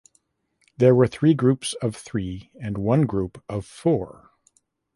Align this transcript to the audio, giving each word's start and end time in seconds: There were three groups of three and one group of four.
There 0.77 0.95
were 0.95 1.05
three 1.05 1.35
groups 1.35 1.73
of 1.75 1.95
three 1.95 2.49
and 2.59 2.75
one 2.79 3.03
group 3.05 3.43
of 3.47 3.67
four. 3.67 4.31